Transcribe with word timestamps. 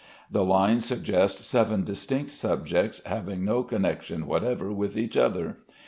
The 0.31 0.43
lines 0.43 0.83
suggest 0.87 1.41
seven 1.43 1.83
distinct 1.83 2.31
subjects 2.31 3.03
having 3.05 3.45
no 3.45 3.61
connection 3.61 4.25
whatever 4.25 4.71
with 4.71 4.97
each 4.97 5.15
other. 5.15 5.57